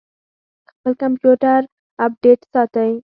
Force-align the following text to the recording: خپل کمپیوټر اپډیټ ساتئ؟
خپل 0.69 0.91
کمپیوټر 1.01 1.61
اپډیټ 2.05 2.39
ساتئ؟ 2.53 2.91